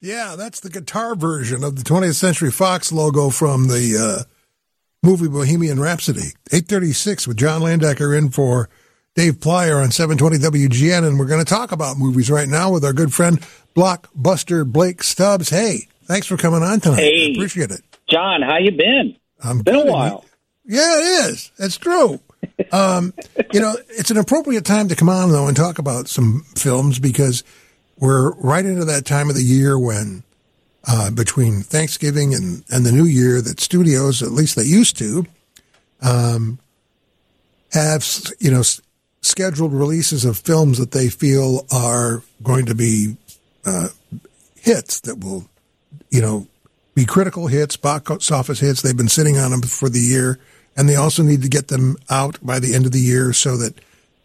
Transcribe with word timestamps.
Yeah, 0.00 0.34
that's 0.36 0.60
the 0.60 0.70
guitar 0.70 1.14
version 1.14 1.64
of 1.64 1.76
the 1.76 1.82
20th 1.82 2.14
Century 2.16 2.50
Fox 2.50 2.92
logo 2.92 3.30
from 3.30 3.68
the 3.68 3.96
uh, 3.98 4.24
movie 5.02 5.28
Bohemian 5.28 5.80
Rhapsody. 5.80 6.32
836 6.52 7.26
with 7.26 7.38
John 7.38 7.62
Landecker 7.62 8.16
in 8.16 8.28
for 8.28 8.68
Dave 9.14 9.40
Plier 9.40 9.82
on 9.82 9.90
720 9.90 10.66
WGN. 10.68 11.06
And 11.06 11.18
we're 11.18 11.26
going 11.26 11.44
to 11.44 11.48
talk 11.48 11.72
about 11.72 11.96
movies 11.96 12.30
right 12.30 12.48
now 12.48 12.70
with 12.70 12.84
our 12.84 12.92
good 12.92 13.14
friend 13.14 13.40
Blockbuster 13.74 14.70
Blake 14.70 15.02
Stubbs. 15.02 15.48
Hey, 15.48 15.88
thanks 16.04 16.26
for 16.26 16.36
coming 16.36 16.62
on 16.62 16.80
tonight. 16.80 16.98
Hey, 16.98 17.28
I 17.28 17.32
appreciate 17.32 17.70
it. 17.70 17.80
John, 18.08 18.42
how 18.42 18.58
you 18.58 18.72
been? 18.72 19.16
I'm 19.42 19.62
been 19.62 19.74
a 19.74 19.86
while. 19.86 20.24
Yeah, 20.64 20.98
it 20.98 21.30
is. 21.30 21.52
That's 21.58 21.78
true. 21.78 22.20
um, 22.72 23.14
you 23.52 23.60
know, 23.60 23.76
it's 23.88 24.10
an 24.10 24.18
appropriate 24.18 24.64
time 24.64 24.88
to 24.88 24.96
come 24.96 25.08
on 25.08 25.30
though 25.30 25.46
and 25.46 25.56
talk 25.56 25.78
about 25.78 26.08
some 26.08 26.44
films 26.54 26.98
because 26.98 27.44
we're 27.98 28.32
right 28.34 28.64
into 28.64 28.84
that 28.84 29.04
time 29.04 29.28
of 29.28 29.36
the 29.36 29.42
year 29.42 29.78
when 29.78 30.22
uh, 30.86 31.10
between 31.10 31.62
Thanksgiving 31.62 32.34
and, 32.34 32.64
and 32.70 32.86
the 32.86 32.92
New 32.92 33.04
Year 33.04 33.40
that 33.40 33.60
studios, 33.60 34.22
at 34.22 34.30
least 34.30 34.56
they 34.56 34.64
used 34.64 34.96
to, 34.98 35.26
um, 36.02 36.58
have 37.72 38.06
you 38.38 38.50
know 38.50 38.62
scheduled 39.22 39.72
releases 39.72 40.24
of 40.24 40.38
films 40.38 40.78
that 40.78 40.92
they 40.92 41.08
feel 41.08 41.66
are 41.72 42.22
going 42.42 42.66
to 42.66 42.74
be 42.74 43.16
uh, 43.64 43.88
hits 44.54 45.00
that 45.00 45.24
will, 45.24 45.48
you 46.10 46.20
know, 46.20 46.46
be 46.94 47.04
critical 47.04 47.48
hits, 47.48 47.76
box 47.76 48.30
office 48.30 48.60
hits. 48.60 48.80
They've 48.80 48.96
been 48.96 49.08
sitting 49.08 49.36
on 49.36 49.50
them 49.50 49.62
for 49.62 49.88
the 49.88 50.00
year, 50.00 50.38
and 50.76 50.88
they 50.88 50.96
also 50.96 51.22
need 51.22 51.42
to 51.42 51.48
get 51.48 51.68
them 51.68 51.96
out 52.08 52.38
by 52.40 52.60
the 52.60 52.74
end 52.74 52.86
of 52.86 52.92
the 52.92 53.00
year 53.00 53.32
so 53.32 53.56
that 53.56 53.74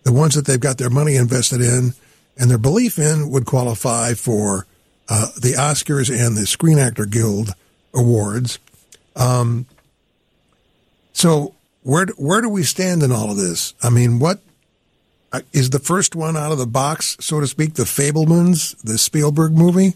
the 0.03 0.13
ones 0.13 0.35
that 0.35 0.45
they've 0.45 0.59
got 0.59 0.77
their 0.77 0.89
money 0.89 1.16
invested 1.16 1.61
in 1.61 1.94
and 2.38 2.49
their 2.49 2.58
belief 2.58 2.98
in 2.98 3.30
would 3.30 3.45
qualify 3.45 4.13
for 4.13 4.66
uh, 5.09 5.27
the 5.35 5.53
Oscars 5.53 6.09
and 6.09 6.38
the 6.38 6.45
Screen 6.45 6.80
Actor 6.80 7.05
Guild 7.05 7.53
awards. 7.94 8.59
Um, 9.16 9.66
so 11.14 11.53
where 11.83 12.05
where 12.17 12.42
do 12.42 12.50
we 12.50 12.64
stand 12.64 13.03
in 13.03 13.11
all 13.11 13.31
of 13.31 13.38
this? 13.38 13.73
I 13.83 13.89
mean, 13.89 14.20
what 14.20 14.39
uh, 15.33 15.42
is 15.53 15.70
the 15.70 15.80
first 15.80 16.16
one 16.16 16.38
out 16.38 16.52
of 16.52 16.58
the 16.58 16.67
box, 16.67 17.17
so 17.20 17.39
to 17.39 17.47
speak, 17.47 17.75
the 17.75 17.83
Fabelmans, 17.83 18.80
the 18.81 18.98
Spielberg 18.98 19.53
movie? 19.53 19.94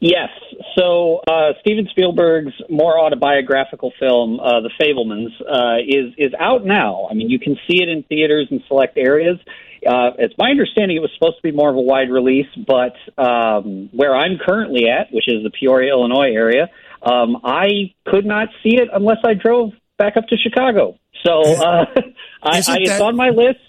Yes. 0.00 0.30
So 0.76 1.22
uh, 1.26 1.54
Steven 1.60 1.88
Spielberg's 1.90 2.52
more 2.68 2.98
autobiographical 2.98 3.92
film, 3.98 4.38
uh, 4.38 4.60
The 4.60 4.70
Fabelmans, 4.80 5.32
uh, 5.40 5.82
is 5.84 6.14
is 6.16 6.32
out 6.38 6.64
now. 6.64 7.08
I 7.10 7.14
mean, 7.14 7.28
you 7.30 7.40
can 7.40 7.56
see 7.66 7.82
it 7.82 7.88
in 7.88 8.04
theaters 8.04 8.48
in 8.50 8.62
select 8.68 8.96
areas. 8.96 9.38
Uh, 9.86 10.10
it's 10.18 10.34
my 10.38 10.50
understanding 10.50 10.96
it 10.96 11.00
was 11.00 11.10
supposed 11.14 11.36
to 11.36 11.42
be 11.42 11.52
more 11.52 11.70
of 11.70 11.76
a 11.76 11.80
wide 11.80 12.10
release, 12.10 12.48
but 12.66 12.94
um, 13.16 13.88
where 13.92 14.14
I'm 14.14 14.38
currently 14.38 14.88
at, 14.88 15.12
which 15.12 15.28
is 15.28 15.42
the 15.42 15.50
Peoria, 15.50 15.90
Illinois 15.92 16.32
area, 16.32 16.68
um, 17.02 17.38
I 17.44 17.94
could 18.06 18.26
not 18.26 18.48
see 18.62 18.76
it 18.76 18.88
unless 18.92 19.18
I 19.24 19.34
drove 19.34 19.72
back 19.98 20.16
up 20.16 20.26
to 20.28 20.36
Chicago. 20.36 20.98
So 21.24 21.42
uh, 21.42 21.86
I, 22.42 22.56
I, 22.56 22.58
it's 22.58 22.66
that- 22.66 23.00
on 23.00 23.16
my 23.16 23.30
list. 23.30 23.60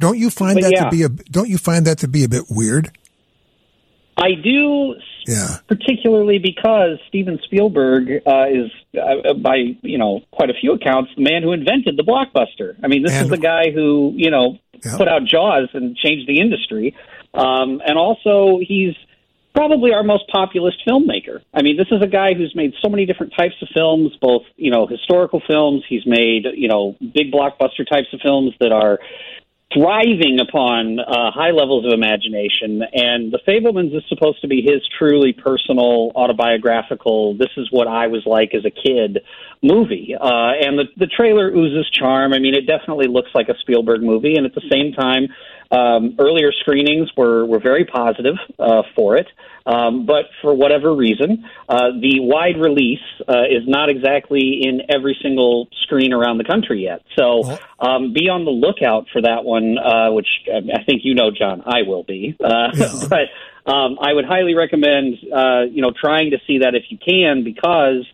Don't 0.00 0.18
you 0.18 0.28
find 0.28 0.60
that 0.62 0.72
yeah. 0.72 0.84
to 0.84 0.90
be 0.90 1.04
a 1.04 1.08
don't 1.08 1.48
you 1.48 1.56
find 1.56 1.86
that 1.86 1.98
to 1.98 2.08
be 2.08 2.24
a 2.24 2.28
bit 2.28 2.46
weird? 2.50 2.90
I 4.16 4.32
do 4.34 4.94
Yeah. 5.26 5.56
particularly 5.66 6.38
because 6.38 6.98
Steven 7.08 7.38
Spielberg 7.44 8.22
uh, 8.26 8.46
is, 8.50 8.70
uh, 9.00 9.34
by 9.34 9.74
you 9.82 9.98
know 9.98 10.22
quite 10.30 10.50
a 10.50 10.54
few 10.54 10.72
accounts, 10.72 11.10
the 11.16 11.22
man 11.22 11.42
who 11.42 11.52
invented 11.52 11.96
the 11.96 12.04
blockbuster. 12.04 12.76
I 12.82 12.88
mean, 12.88 13.02
this 13.02 13.12
And- 13.14 13.24
is 13.24 13.30
the 13.30 13.38
guy 13.38 13.70
who 13.70 14.12
you 14.16 14.30
know 14.30 14.58
Yeah. 14.84 14.96
put 14.98 15.08
out 15.08 15.24
Jaws 15.24 15.68
and 15.72 15.96
changed 15.96 16.26
the 16.28 16.40
industry, 16.40 16.94
um, 17.32 17.80
and 17.86 17.96
also 17.98 18.58
he's 18.58 18.94
probably 19.54 19.92
our 19.92 20.02
most 20.02 20.26
populist 20.28 20.78
filmmaker. 20.86 21.40
I 21.54 21.62
mean, 21.62 21.76
this 21.76 21.86
is 21.92 22.02
a 22.02 22.08
guy 22.08 22.34
who's 22.34 22.54
made 22.56 22.74
so 22.82 22.88
many 22.88 23.06
different 23.06 23.32
types 23.36 23.54
of 23.62 23.68
films, 23.72 24.12
both 24.20 24.42
you 24.56 24.70
know 24.70 24.86
historical 24.86 25.40
films. 25.46 25.82
He's 25.88 26.04
made 26.06 26.46
you 26.54 26.68
know 26.68 26.96
big 27.14 27.32
blockbuster 27.32 27.86
types 27.88 28.12
of 28.12 28.20
films 28.20 28.52
that 28.60 28.72
are 28.72 29.00
thriving 29.72 30.38
upon 30.40 31.00
uh, 31.00 31.30
high 31.32 31.50
levels 31.50 31.84
of 31.84 31.92
imagination. 31.92 32.82
And 32.92 33.32
The 33.32 33.40
Fabelmans 33.46 33.96
is 33.96 34.02
supposed 34.08 34.40
to 34.42 34.48
be 34.48 34.62
his 34.62 34.82
truly 34.98 35.32
personal, 35.32 36.12
autobiographical, 36.14 37.34
this 37.36 37.50
is 37.56 37.68
what 37.70 37.88
I 37.88 38.06
was 38.06 38.22
like 38.26 38.54
as 38.54 38.64
a 38.64 38.70
kid 38.70 39.20
movie. 39.62 40.14
Uh, 40.14 40.52
and 40.60 40.78
the, 40.78 40.84
the 40.96 41.06
trailer 41.06 41.48
oozes 41.48 41.90
charm. 41.90 42.32
I 42.32 42.38
mean, 42.38 42.54
it 42.54 42.66
definitely 42.66 43.08
looks 43.08 43.30
like 43.34 43.48
a 43.48 43.58
Spielberg 43.60 44.02
movie. 44.02 44.36
And 44.36 44.46
at 44.46 44.54
the 44.54 44.68
same 44.70 44.92
time, 44.92 45.28
um, 45.70 46.16
earlier 46.18 46.52
screenings 46.52 47.10
were, 47.16 47.44
were 47.44 47.60
very 47.60 47.84
positive 47.84 48.36
uh, 48.58 48.82
for 48.94 49.16
it. 49.16 49.26
Um, 49.66 50.04
but 50.04 50.26
for 50.42 50.54
whatever 50.54 50.94
reason, 50.94 51.48
uh, 51.68 51.88
the 51.98 52.20
wide 52.20 52.58
release 52.58 53.00
uh, 53.26 53.44
is 53.44 53.66
not 53.66 53.88
exactly 53.88 54.60
in 54.62 54.82
every 54.90 55.16
single 55.22 55.68
screen 55.82 56.12
around 56.12 56.36
the 56.38 56.44
country 56.44 56.82
yet. 56.84 57.00
So 57.16 57.58
um, 57.78 58.12
be 58.12 58.28
on 58.28 58.44
the 58.44 58.50
lookout 58.50 59.06
for 59.10 59.22
that 59.22 59.44
one, 59.44 59.78
uh, 59.78 60.12
which 60.12 60.28
um, 60.54 60.68
I 60.74 60.84
think 60.84 61.00
you 61.04 61.14
know, 61.14 61.30
John. 61.30 61.62
I 61.64 61.82
will 61.86 62.02
be. 62.02 62.36
Uh, 62.38 63.08
but 63.08 63.30
um, 63.70 63.98
I 64.00 64.12
would 64.12 64.26
highly 64.26 64.54
recommend, 64.54 65.16
uh, 65.34 65.62
you 65.62 65.80
know, 65.80 65.92
trying 65.98 66.32
to 66.32 66.38
see 66.46 66.58
that 66.58 66.74
if 66.74 66.84
you 66.90 66.98
can, 66.98 67.42
because 67.42 68.04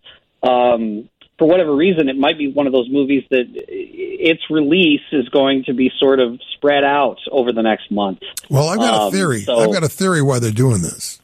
um, 0.41 1.09
for 1.41 1.47
whatever 1.47 1.75
reason, 1.75 2.07
it 2.07 2.15
might 2.15 2.37
be 2.37 2.51
one 2.51 2.67
of 2.67 2.71
those 2.71 2.87
movies 2.87 3.23
that 3.31 3.45
its 3.55 4.43
release 4.51 5.01
is 5.11 5.27
going 5.29 5.63
to 5.63 5.73
be 5.73 5.91
sort 5.99 6.19
of 6.19 6.39
spread 6.53 6.83
out 6.83 7.17
over 7.31 7.51
the 7.51 7.63
next 7.63 7.89
month. 7.89 8.19
Well, 8.47 8.69
I've 8.69 8.77
got 8.77 8.93
a 8.93 9.03
Um, 9.05 9.11
theory. 9.11 9.41
so- 9.41 9.57
I've 9.57 9.73
got 9.73 9.83
a 9.83 9.89
theory 9.89 10.21
why 10.21 10.37
they're 10.37 10.51
doing 10.51 10.83
this. 10.83 11.19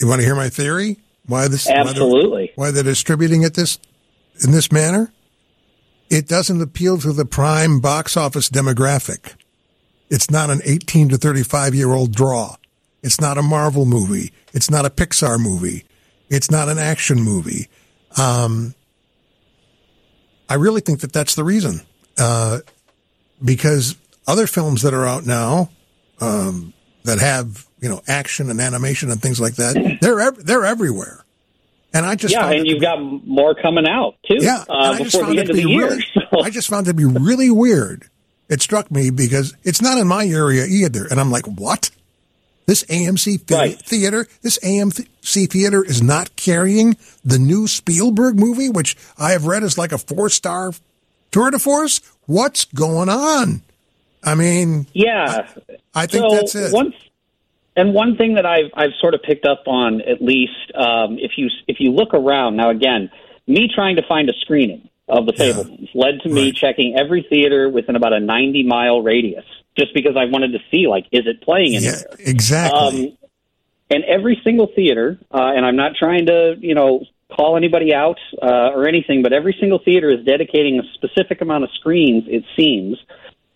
You 0.00 0.08
want 0.08 0.22
to 0.22 0.26
hear 0.26 0.34
my 0.34 0.48
theory? 0.48 0.98
Why 1.24 1.46
this? 1.46 1.66
why 1.66 1.74
they're- 1.74 1.90
Absolutely. 1.92 2.50
Why 2.56 2.72
they're 2.72 2.82
distributing 2.82 3.42
it 3.44 3.54
this 3.54 3.78
in 4.44 4.50
this 4.50 4.72
manner? 4.72 5.12
It 6.10 6.26
doesn't 6.26 6.60
appeal 6.60 6.98
to 6.98 7.12
the 7.12 7.24
prime 7.24 7.78
box 7.78 8.16
office 8.16 8.48
demographic. 8.48 9.34
It's 10.10 10.32
not 10.32 10.50
an 10.50 10.62
18 10.64 11.08
to 11.10 11.16
35 11.16 11.76
year 11.76 11.92
old 11.92 12.12
draw. 12.12 12.56
It's 13.04 13.20
not 13.20 13.38
a 13.38 13.42
Marvel 13.42 13.86
movie. 13.86 14.32
It's 14.52 14.68
not 14.68 14.84
a 14.84 14.90
Pixar 14.90 15.38
movie. 15.38 15.84
It's 16.28 16.50
not 16.50 16.68
an 16.68 16.78
action 16.78 17.20
movie. 17.22 17.68
Um, 18.16 18.74
I 20.48 20.54
really 20.54 20.80
think 20.80 21.00
that 21.00 21.12
that's 21.12 21.34
the 21.34 21.44
reason. 21.44 21.80
Uh, 22.18 22.60
because 23.44 23.96
other 24.26 24.46
films 24.46 24.82
that 24.82 24.94
are 24.94 25.06
out 25.06 25.26
now, 25.26 25.70
um, 26.20 26.72
that 27.04 27.18
have, 27.18 27.66
you 27.80 27.88
know, 27.88 28.00
action 28.08 28.50
and 28.50 28.60
animation 28.60 29.10
and 29.10 29.20
things 29.20 29.40
like 29.40 29.56
that, 29.56 29.98
they're, 30.00 30.20
ev- 30.20 30.44
they're 30.44 30.64
everywhere. 30.64 31.24
And 31.92 32.04
I 32.04 32.14
just 32.14 32.32
yeah, 32.34 32.50
and 32.50 32.66
you've 32.66 32.80
be- 32.80 32.84
got 32.84 32.98
more 33.00 33.54
coming 33.54 33.86
out 33.88 34.16
too. 34.26 34.36
yeah, 34.40 34.64
uh, 34.68 34.74
and 34.74 34.94
I 34.96 34.98
just 34.98 35.12
before 35.12 35.32
the 35.32 35.40
end 35.40 35.48
of 35.50 35.56
the 35.56 35.62
year. 35.68 35.88
really, 35.88 36.04
I 36.44 36.50
just 36.50 36.68
found 36.68 36.86
it 36.86 36.90
to 36.90 36.94
be 36.94 37.06
really 37.06 37.50
weird. 37.50 38.08
It 38.50 38.60
struck 38.60 38.90
me 38.90 39.08
because 39.10 39.56
it's 39.64 39.80
not 39.80 39.96
in 39.96 40.06
my 40.06 40.26
area 40.26 40.66
either, 40.66 41.06
and 41.06 41.18
I'm 41.18 41.30
like, 41.30 41.46
what? 41.46 41.90
This 42.66 42.82
AMC 42.84 43.38
Right. 43.50 43.78
theater, 43.78 44.26
this 44.42 44.58
AMC 44.64 45.46
theater 45.50 45.84
is 45.84 46.02
not 46.02 46.34
carrying 46.36 46.96
the 47.24 47.38
new 47.38 47.66
Spielberg 47.68 48.38
movie, 48.38 48.68
which 48.68 48.96
I 49.18 49.30
have 49.32 49.46
read 49.46 49.62
is 49.62 49.78
like 49.78 49.92
a 49.92 49.98
four 49.98 50.28
star 50.28 50.72
tour 51.30 51.50
de 51.50 51.58
force. 51.60 52.00
What's 52.26 52.64
going 52.64 53.08
on? 53.08 53.62
I 54.24 54.34
mean, 54.34 54.86
Yeah, 54.92 55.46
I 55.94 56.06
think 56.06 56.24
so 56.28 56.34
that's 56.34 56.54
it. 56.56 56.72
One, 56.72 56.92
and 57.76 57.94
one 57.94 58.16
thing 58.16 58.34
that 58.34 58.44
I've 58.46 58.70
I've 58.74 58.94
sort 59.00 59.14
of 59.14 59.22
picked 59.22 59.46
up 59.46 59.62
on, 59.68 60.00
at 60.00 60.20
least, 60.20 60.72
um, 60.74 61.18
if 61.20 61.32
you 61.36 61.48
if 61.68 61.76
you 61.78 61.92
look 61.92 62.14
around 62.14 62.56
now, 62.56 62.70
again, 62.70 63.10
me 63.46 63.68
trying 63.72 63.94
to 63.96 64.02
find 64.08 64.28
a 64.28 64.32
screening 64.40 64.88
of 65.08 65.26
the 65.26 65.32
Fabelmans 65.32 65.90
led 65.94 66.20
to 66.24 66.28
me 66.28 66.46
Right. 66.46 66.54
checking 66.56 66.96
every 66.98 67.24
theater 67.30 67.68
within 67.68 67.94
about 67.94 68.12
a 68.12 68.18
ninety 68.18 68.64
mile 68.64 69.02
radius, 69.02 69.44
just 69.78 69.92
because 69.94 70.16
I 70.16 70.24
wanted 70.26 70.52
to 70.52 70.58
see 70.70 70.86
like, 70.88 71.06
is 71.12 71.26
it 71.26 71.42
playing 71.42 71.72
yeah, 71.74 71.78
anywhere? 71.90 72.04
exactly. 72.20 73.08
Um, 73.12 73.18
and 73.90 74.04
every 74.04 74.40
single 74.42 74.68
theater, 74.74 75.18
uh, 75.32 75.52
and 75.54 75.64
I'm 75.64 75.76
not 75.76 75.92
trying 75.98 76.26
to, 76.26 76.56
you 76.58 76.74
know, 76.74 77.04
call 77.34 77.56
anybody 77.56 77.94
out 77.94 78.18
uh, 78.42 78.70
or 78.74 78.88
anything, 78.88 79.22
but 79.22 79.32
every 79.32 79.56
single 79.60 79.78
theater 79.84 80.10
is 80.10 80.24
dedicating 80.24 80.78
a 80.80 80.82
specific 80.94 81.40
amount 81.40 81.64
of 81.64 81.70
screens, 81.78 82.24
it 82.26 82.44
seems, 82.56 82.98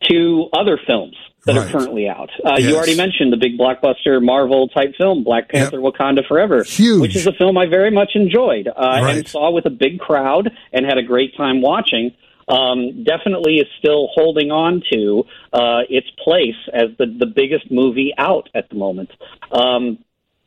to 0.08 0.48
other 0.52 0.78
films 0.86 1.16
that 1.46 1.56
Right. 1.56 1.66
are 1.66 1.70
currently 1.72 2.08
out. 2.08 2.30
Uh, 2.44 2.56
Yes. 2.58 2.68
You 2.68 2.76
already 2.76 2.96
mentioned 2.96 3.32
the 3.32 3.36
big 3.38 3.58
blockbuster 3.58 4.22
Marvel 4.22 4.68
type 4.68 4.94
film, 4.96 5.24
Black 5.24 5.48
Panther: 5.48 5.78
Wakanda 5.78 6.26
Forever, 6.26 6.62
Huge. 6.64 7.00
which 7.00 7.16
is 7.16 7.26
a 7.26 7.32
film 7.32 7.56
I 7.58 7.66
very 7.66 7.90
much 7.90 8.10
enjoyed 8.14 8.68
uh, 8.68 8.72
Right. 8.76 9.16
and 9.18 9.28
saw 9.28 9.50
with 9.50 9.66
a 9.66 9.70
big 9.70 9.98
crowd 9.98 10.50
and 10.72 10.84
had 10.86 10.98
a 10.98 11.02
great 11.02 11.36
time 11.36 11.60
watching. 11.62 12.12
Um, 12.50 13.04
definitely 13.04 13.56
is 13.58 13.68
still 13.78 14.08
holding 14.12 14.50
on 14.50 14.82
to 14.92 15.24
uh, 15.52 15.82
its 15.88 16.08
place 16.22 16.58
as 16.72 16.88
the 16.98 17.06
the 17.06 17.26
biggest 17.26 17.70
movie 17.70 18.12
out 18.18 18.48
at 18.54 18.68
the 18.68 18.74
moment. 18.74 19.10
Um, 19.52 19.98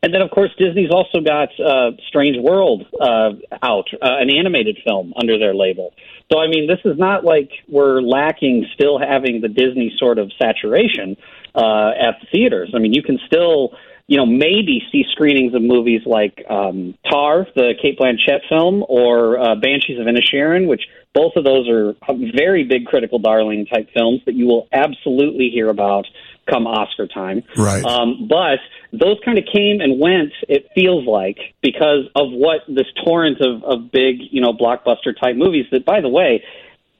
and 0.04 0.12
then, 0.12 0.20
of 0.20 0.30
course, 0.30 0.50
Disney's 0.58 0.90
also 0.90 1.20
got 1.20 1.48
uh, 1.58 1.92
Strange 2.08 2.36
World 2.38 2.84
uh, 3.00 3.30
out, 3.62 3.88
uh, 3.94 4.20
an 4.20 4.28
animated 4.28 4.76
film 4.86 5.14
under 5.18 5.38
their 5.38 5.54
label. 5.54 5.94
So, 6.30 6.38
I 6.38 6.46
mean, 6.46 6.68
this 6.68 6.80
is 6.84 6.98
not 6.98 7.24
like 7.24 7.50
we're 7.68 8.02
lacking 8.02 8.66
still 8.74 8.98
having 8.98 9.40
the 9.40 9.48
Disney 9.48 9.94
sort 9.96 10.18
of 10.18 10.30
saturation 10.38 11.16
uh, 11.54 11.92
at 11.98 12.20
the 12.20 12.26
theaters. 12.30 12.72
I 12.76 12.80
mean, 12.80 12.92
you 12.92 13.02
can 13.02 13.18
still 13.26 13.70
you 14.06 14.18
know, 14.18 14.26
maybe 14.26 14.82
see 14.92 15.04
screenings 15.12 15.54
of 15.54 15.62
movies 15.62 16.02
like 16.04 16.44
um, 16.50 16.94
Tar, 17.10 17.46
the 17.56 17.72
Cate 17.80 17.98
Blanchett 17.98 18.40
film, 18.50 18.84
or 18.86 19.38
uh, 19.38 19.54
Banshees 19.54 19.98
of 19.98 20.06
Inisherin, 20.06 20.66
which 20.66 20.82
both 21.14 21.32
of 21.36 21.44
those 21.44 21.68
are 21.68 21.94
very 22.34 22.64
big 22.64 22.86
critical 22.86 23.18
darling 23.18 23.66
type 23.66 23.88
films 23.94 24.20
that 24.26 24.34
you 24.34 24.46
will 24.46 24.68
absolutely 24.72 25.48
hear 25.48 25.68
about 25.70 26.06
come 26.50 26.66
Oscar 26.66 27.06
time. 27.06 27.42
Right. 27.56 27.84
Um, 27.84 28.28
but 28.28 28.58
those 28.92 29.16
kind 29.24 29.38
of 29.38 29.44
came 29.50 29.80
and 29.80 30.00
went. 30.00 30.32
It 30.48 30.68
feels 30.74 31.06
like 31.06 31.38
because 31.62 32.06
of 32.16 32.30
what 32.30 32.60
this 32.68 32.86
torrent 33.04 33.40
of, 33.40 33.62
of 33.64 33.90
big, 33.90 34.16
you 34.30 34.40
know, 34.40 34.52
blockbuster 34.52 35.18
type 35.18 35.36
movies. 35.36 35.66
That, 35.70 35.84
by 35.84 36.00
the 36.00 36.08
way, 36.08 36.44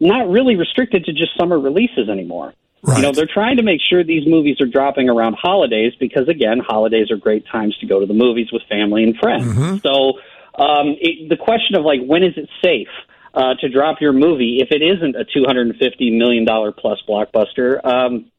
not 0.01 0.29
really 0.31 0.57
restricted 0.57 1.05
to 1.05 1.13
just 1.13 1.37
summer 1.39 1.59
releases 1.59 2.09
anymore. 2.09 2.55
Right. 2.83 2.99
You 2.99 3.03
know, 3.03 3.13
they're 3.13 3.27
trying 3.27 3.57
to 3.57 3.63
make 3.63 3.81
sure 3.81 4.05
these 4.05 4.27
movies 4.27 4.61
are 4.61 4.67
dropping 4.67 5.09
around 5.09 5.37
holidays 5.41 5.95
because, 5.99 6.29
again, 6.29 6.61
holidays 6.61 7.11
are 7.11 7.17
great 7.17 7.47
times 7.47 7.77
to 7.79 7.87
go 7.87 7.99
to 7.99 8.07
the 8.07 8.15
movies 8.15 8.49
with 8.53 8.63
family 8.69 9.03
and 9.03 9.17
friends. 9.17 9.47
Mm-hmm. 9.47 9.77
So 9.79 10.19
um, 10.63 10.95
it, 11.01 11.29
the 11.29 11.37
question 11.37 11.77
of 11.77 11.85
like 11.85 12.01
when 12.05 12.23
is 12.23 12.35
it 12.37 12.49
safe 12.63 12.89
uh, 13.35 13.55
to 13.61 13.69
drop 13.69 14.01
your 14.01 14.13
movie 14.13 14.59
if 14.61 14.69
it 14.71 14.83
isn't 14.83 15.17
a 15.17 15.25
two 15.25 15.45
hundred 15.47 15.69
and 15.69 15.77
fifty 15.77 16.11
million 16.11 16.45
dollar 16.45 16.73
plus 16.73 17.03
blockbuster? 17.09 17.85
Um, 17.85 18.31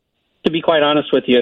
to 0.46 0.52
be 0.52 0.62
quite 0.62 0.84
honest 0.84 1.10
with 1.12 1.26
you, 1.28 1.40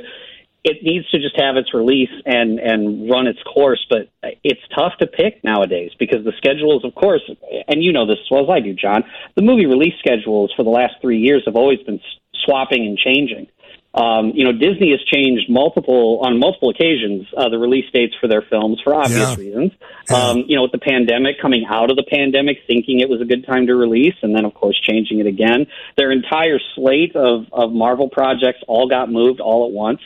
it 0.63 0.77
needs 0.81 1.09
to 1.11 1.19
just 1.19 1.39
have 1.39 1.55
its 1.57 1.73
release 1.73 2.09
and 2.25 2.59
and 2.59 3.09
run 3.09 3.27
its 3.27 3.39
course. 3.43 3.85
But 3.89 4.09
it's 4.43 4.61
tough 4.75 4.93
to 4.99 5.07
pick 5.07 5.43
nowadays 5.43 5.91
because 5.99 6.23
the 6.23 6.33
schedules, 6.37 6.83
of 6.83 6.95
course, 6.95 7.21
and 7.67 7.83
you 7.83 7.93
know 7.93 8.07
this 8.07 8.17
as 8.23 8.31
well 8.31 8.43
as 8.43 8.49
I 8.49 8.59
do, 8.59 8.73
John. 8.73 9.03
The 9.35 9.43
movie 9.43 9.65
release 9.65 9.95
schedules 9.99 10.51
for 10.55 10.63
the 10.63 10.71
last 10.71 10.95
three 11.01 11.19
years 11.19 11.43
have 11.45 11.55
always 11.55 11.79
been 11.79 11.99
swapping 12.45 12.85
and 12.85 12.97
changing. 12.97 13.47
Um, 13.93 14.31
you 14.33 14.43
know, 14.43 14.51
Disney 14.51 14.89
has 14.91 15.01
changed 15.03 15.49
multiple 15.49 16.19
on 16.23 16.39
multiple 16.39 16.69
occasions 16.69 17.27
uh, 17.37 17.49
the 17.49 17.59
release 17.59 17.85
dates 17.93 18.15
for 18.19 18.27
their 18.27 18.41
films 18.41 18.79
for 18.83 18.95
obvious 18.95 19.37
Yeah. 19.37 19.43
reasons. 19.43 19.71
Yeah. 20.09 20.17
Um, 20.17 20.45
you 20.47 20.55
know, 20.55 20.63
with 20.63 20.71
the 20.71 20.79
pandemic, 20.79 21.39
coming 21.39 21.65
out 21.69 21.91
of 21.91 21.97
the 21.97 22.03
pandemic, 22.09 22.57
thinking 22.65 23.01
it 23.01 23.09
was 23.09 23.21
a 23.21 23.25
good 23.25 23.45
time 23.45 23.67
to 23.67 23.75
release, 23.75 24.15
and 24.23 24.35
then 24.35 24.45
of 24.45 24.53
course 24.55 24.79
changing 24.81 25.19
it 25.19 25.27
again. 25.27 25.67
Their 25.95 26.11
entire 26.11 26.59
slate 26.75 27.15
of 27.15 27.45
of 27.51 27.71
Marvel 27.71 28.09
projects 28.09 28.59
all 28.67 28.87
got 28.87 29.11
moved 29.11 29.39
all 29.39 29.67
at 29.67 29.71
once. 29.71 30.01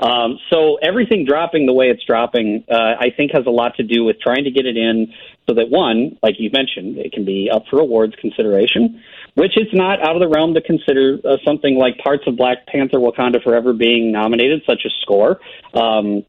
Um, 0.00 0.38
so 0.50 0.76
everything 0.82 1.24
dropping 1.24 1.66
the 1.66 1.72
way 1.72 1.88
it's 1.88 2.04
dropping, 2.04 2.64
uh, 2.70 2.94
I 2.98 3.10
think, 3.16 3.30
has 3.32 3.46
a 3.46 3.50
lot 3.50 3.76
to 3.76 3.82
do 3.82 4.04
with 4.04 4.20
trying 4.20 4.44
to 4.44 4.50
get 4.50 4.66
it 4.66 4.76
in 4.76 5.12
so 5.48 5.54
that 5.54 5.70
one, 5.70 6.18
like 6.22 6.34
you 6.38 6.50
mentioned, 6.52 6.98
it 6.98 7.12
can 7.12 7.24
be 7.24 7.48
up 7.50 7.64
for 7.70 7.78
awards 7.78 8.14
consideration, 8.20 9.00
which 9.34 9.56
is 9.56 9.68
not 9.72 10.00
out 10.02 10.16
of 10.16 10.20
the 10.20 10.28
realm 10.28 10.54
to 10.54 10.60
consider 10.60 11.18
uh, 11.24 11.36
something 11.44 11.76
like 11.76 11.98
parts 11.98 12.24
of 12.26 12.36
Black 12.36 12.66
Panther: 12.66 12.98
Wakanda 12.98 13.42
Forever 13.42 13.72
being 13.72 14.12
nominated, 14.12 14.62
such 14.66 14.82
as 14.84 14.92
score. 15.02 15.40
Um, 15.74 16.24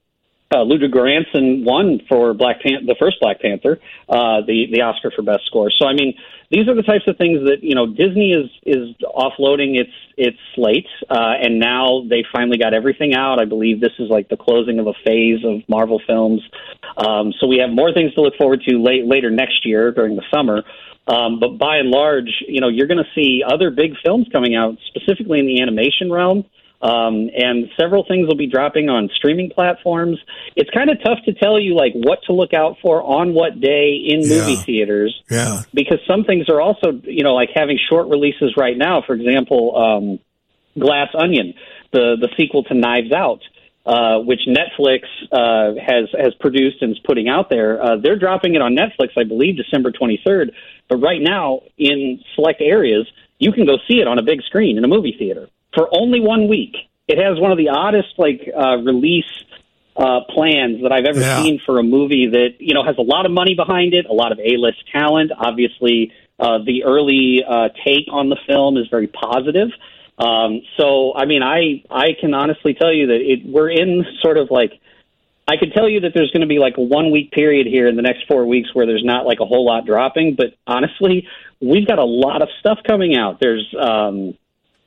uh, 0.54 0.64
Ludwig 0.64 0.92
Göransson 0.92 1.64
won 1.64 2.00
for 2.08 2.34
Black 2.34 2.62
Pan- 2.62 2.86
the 2.86 2.96
first 3.00 3.18
Black 3.20 3.42
Panther, 3.42 3.80
uh, 4.08 4.42
the 4.46 4.68
the 4.72 4.82
Oscar 4.82 5.12
for 5.12 5.24
best 5.24 5.46
score. 5.48 5.72
So 5.72 5.88
I 5.88 5.94
mean, 5.94 6.14
these 6.52 6.68
are 6.68 6.76
the 6.76 6.84
types 6.84 7.06
of 7.08 7.18
things 7.18 7.40
that 7.48 7.64
you 7.64 7.74
know 7.74 7.88
Disney 7.88 8.32
is 8.32 8.50
is 8.64 8.96
offloading 9.04 9.80
its 9.80 9.92
its 10.18 10.38
slate, 10.54 10.88
uh, 11.10 11.34
and 11.42 11.60
now 11.60 12.04
they 12.08 12.24
finally 12.32 12.58
got 12.58 12.74
everything 12.74 13.16
out. 13.16 13.42
I 13.42 13.46
believe 13.46 13.82
this 13.82 13.94
is 13.98 14.10
like 14.10 14.30
the 14.30 14.38
closing 14.38 14.80
of 14.80 14.88
a 14.88 14.94
phase 15.06 15.44
of 15.44 15.68
Marvel 15.68 16.00
films. 16.06 16.42
Um, 16.98 17.34
so 17.40 17.48
we 17.48 17.58
have 17.58 17.72
more 17.72 17.92
things 17.92 18.14
to 18.14 18.22
look 18.22 18.36
forward 18.38 18.62
to 18.70 18.82
late, 18.82 19.06
later 19.06 19.32
next 19.32 19.66
year 19.66 19.92
during 19.92 20.16
the 20.16 20.24
summer. 20.34 20.64
Um, 21.08 21.40
but 21.40 21.58
by 21.60 21.78
and 21.78 21.90
large, 21.90 22.44
you 22.48 22.62
know, 22.62 22.68
you're 22.68 22.88
going 22.88 23.04
to 23.04 23.10
see 23.14 23.44
other 23.46 23.70
big 23.70 23.92
films 24.04 24.28
coming 24.32 24.56
out, 24.56 24.76
specifically 24.88 25.40
in 25.40 25.46
the 25.46 25.62
animation 25.62 26.12
realm. 26.12 26.46
Um, 26.82 27.30
and 27.36 27.70
several 27.80 28.06
things 28.08 28.28
will 28.28 28.36
be 28.36 28.48
dropping 28.48 28.90
on 28.90 29.10
streaming 29.16 29.50
platforms. 29.50 30.20
It's 30.56 30.70
kind 30.72 30.90
of 30.90 30.98
tough 31.04 31.20
to 31.26 31.34
tell 31.34 31.60
you 31.60 31.74
like 31.76 31.94
what 31.94 32.20
to 32.28 32.34
look 32.34 32.54
out 32.54 32.78
for 32.82 33.02
on 33.02 33.34
what 33.34 33.60
day 33.62 33.96
in 34.06 34.20
movie 34.20 34.54
Yeah. 34.54 34.62
theaters 34.64 35.24
Yeah. 35.32 35.62
because 35.74 36.00
some 36.06 36.26
things 36.26 36.50
are 36.50 36.60
also, 36.62 36.92
you 37.04 37.24
know, 37.24 37.34
like 37.34 37.50
having 37.56 37.80
short 37.90 38.08
releases 38.10 38.56
right 38.58 38.78
now. 38.78 39.02
For 39.08 39.14
example, 39.14 39.76
um, 39.76 40.20
Glass 40.78 41.10
Onion, 41.16 41.54
the 41.92 42.18
the 42.20 42.30
sequel 42.38 42.64
to 42.66 42.74
Knives 42.74 43.12
Out, 43.14 43.40
uh, 43.86 44.20
which 44.20 44.42
Netflix 44.48 45.02
uh, 45.32 45.80
has 45.80 46.10
has 46.20 46.34
produced 46.40 46.82
and 46.82 46.92
is 46.94 47.00
putting 47.06 47.28
out 47.28 47.50
there. 47.50 47.82
Uh, 47.82 47.98
they're 47.98 48.18
dropping 48.18 48.56
it 48.56 48.62
on 48.62 48.76
Netflix, 48.76 49.10
I 49.18 49.24
believe, 49.24 49.58
December 49.58 49.92
23rd. 49.92 50.52
But 50.90 50.98
right 50.98 51.22
now, 51.22 51.62
in 51.78 52.20
select 52.36 52.62
areas, 52.62 53.08
you 53.40 53.52
can 53.52 53.66
go 53.66 53.78
see 53.88 54.00
it 54.00 54.08
on 54.08 54.18
a 54.20 54.24
big 54.24 54.42
screen 54.44 54.78
in 54.78 54.84
a 54.84 54.88
movie 54.88 55.16
theater 55.18 55.50
for 55.74 55.88
only 55.92 56.20
one 56.20 56.48
week. 56.48 56.76
It 57.08 57.20
has 57.20 57.40
one 57.40 57.52
of 57.52 57.58
the 57.58 57.70
oddest 57.70 58.10
like 58.18 58.50
uh, 58.58 58.78
release 58.78 59.26
uh, 59.96 60.22
plans 60.30 60.82
that 60.82 60.92
I've 60.92 61.06
ever 61.06 61.20
Yeah. 61.22 61.42
seen 61.44 61.62
for 61.66 61.80
a 61.80 61.84
movie 61.84 62.28
that 62.28 62.56
you 62.60 62.74
know 62.74 62.84
has 62.84 62.98
a 62.98 63.02
lot 63.04 63.26
of 63.26 63.32
money 63.32 63.56
behind 63.56 63.94
it, 63.94 64.06
a 64.08 64.14
lot 64.14 64.32
of 64.32 64.40
A-list 64.40 64.80
talent. 64.92 65.32
Obviously, 65.38 66.12
uh, 66.40 66.58
the 66.66 66.84
early 66.84 67.44
uh, 67.48 67.70
take 67.86 68.08
on 68.12 68.30
the 68.30 68.38
film 68.48 68.78
is 68.78 68.88
very 68.90 69.08
positive. 69.08 69.70
Um, 70.18 70.62
so, 70.78 71.14
I 71.16 71.26
mean, 71.26 71.44
I 71.44 71.84
I 71.90 72.10
can 72.20 72.34
honestly 72.34 72.74
tell 72.74 72.94
you 72.94 73.08
that 73.08 73.20
it, 73.22 73.46
we're 73.46 73.70
in 73.70 74.06
sort 74.22 74.38
of 74.38 74.50
like 74.50 74.80
I 75.48 75.58
could 75.58 75.74
tell 75.74 75.88
you 75.88 76.02
that 76.02 76.14
there's 76.16 76.32
going 76.32 76.42
to 76.42 76.48
be 76.48 76.58
like 76.58 76.78
a 76.78 76.82
one 76.82 77.12
week 77.12 77.32
period 77.32 77.68
here 77.68 77.88
in 77.88 77.96
the 77.96 78.02
next 78.02 78.26
four 78.28 78.46
weeks 78.46 78.74
where 78.74 78.86
there's 78.86 79.04
not 79.04 79.26
like 79.26 79.40
a 79.42 79.46
whole 79.46 79.66
lot 79.66 79.86
dropping. 79.86 80.36
But 80.36 80.56
honestly, 80.66 81.28
we've 81.62 81.88
got 81.88 82.00
a 82.00 82.06
lot 82.06 82.42
of 82.42 82.50
stuff 82.60 82.80
coming 82.88 83.16
out. 83.16 83.40
There's 83.40 83.76
um, 83.80 84.36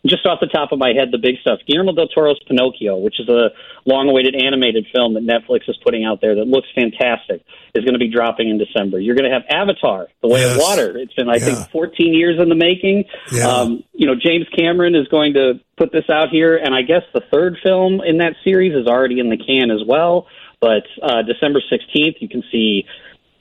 just 0.06 0.24
off 0.26 0.38
the 0.40 0.46
top 0.46 0.70
of 0.72 0.78
my 0.78 0.92
head, 0.92 1.08
the 1.10 1.18
big 1.18 1.36
stuff. 1.40 1.58
Guillermo 1.66 1.92
del 1.92 2.06
Toro's 2.08 2.38
Pinocchio, 2.46 2.96
which 2.98 3.18
is 3.20 3.28
a 3.28 3.50
long-awaited 3.84 4.34
animated 4.34 4.86
film 4.94 5.14
that 5.14 5.24
Netflix 5.26 5.68
is 5.68 5.76
putting 5.84 6.04
out 6.04 6.20
there 6.20 6.36
that 6.36 6.46
looks 6.46 6.68
fantastic, 6.74 7.42
is 7.74 7.84
going 7.84 7.94
to 7.94 7.98
be 7.98 8.08
dropping 8.08 8.48
in 8.48 8.58
December. 8.58 9.00
You're 9.00 9.16
going 9.16 9.28
to 9.28 9.34
have 9.34 9.42
Avatar: 9.50 10.06
The 10.22 10.28
Way 10.28 10.40
Yes. 10.40 10.54
of 10.56 10.62
Water. 10.62 10.98
It's 10.98 11.14
been, 11.14 11.28
I 11.28 11.34
Yeah. 11.34 11.44
think, 11.56 11.70
14 11.70 12.14
years 12.14 12.40
in 12.40 12.48
the 12.48 12.54
making. 12.54 13.04
Yeah. 13.32 13.48
Um, 13.48 13.82
you 13.92 14.06
know, 14.06 14.14
James 14.14 14.46
Cameron 14.56 14.94
is 14.94 15.08
going 15.08 15.34
to 15.34 15.60
put 15.76 15.90
this 15.92 16.08
out 16.08 16.28
here, 16.30 16.56
and 16.56 16.74
I 16.74 16.82
guess 16.82 17.02
the 17.12 17.22
third 17.32 17.56
film 17.62 18.00
in 18.00 18.18
that 18.18 18.34
series 18.44 18.74
is 18.74 18.86
already 18.86 19.18
in 19.18 19.30
the 19.30 19.36
can 19.36 19.70
as 19.70 19.82
well. 19.86 20.26
But 20.60 20.84
uh, 21.02 21.22
December 21.22 21.60
16th, 21.72 22.16
you 22.20 22.28
can 22.28 22.42
see 22.50 22.84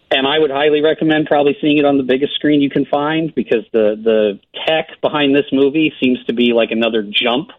and 0.09 0.25
I 0.25 0.39
would 0.39 0.51
highly 0.51 0.81
recommend 0.81 1.27
probably 1.27 1.57
seeing 1.61 1.77
it 1.77 1.85
on 1.85 1.97
the 1.97 2.03
biggest 2.03 2.33
screen 2.35 2.61
you 2.61 2.69
can 2.69 2.85
find 2.85 3.33
because 3.33 3.65
the 3.73 3.95
the 4.01 4.39
tech 4.65 4.89
behind 5.01 5.35
this 5.35 5.45
movie 5.51 5.93
seems 6.01 6.23
to 6.25 6.33
be 6.33 6.53
like 6.53 6.71
another 6.71 7.03
jump 7.03 7.49